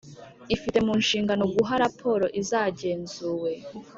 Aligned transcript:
ifite 0.55 0.77
mu 0.85 0.93
nshingano 1.01 1.43
guha 1.55 1.75
raparo 1.81 2.27
izagenzuwe. 2.41 3.51